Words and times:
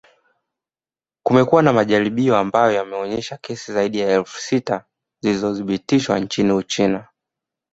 Kumekuwa 1.23 1.61
na 1.63 1.73
majaribio 1.73 2.37
ambayo 2.37 2.71
yameonyesha 2.71 3.37
kesi 3.37 3.73
zaidi 3.73 3.99
ya 3.99 4.09
elfu 4.11 4.39
sita 4.41 4.85
zilizothibitishwa 5.21 6.19
nchini 6.19 6.51
Uchina 6.51 7.07